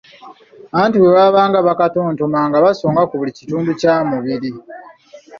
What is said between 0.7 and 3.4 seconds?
Anti bwe baabanga bakatontoma nga basonga ku buli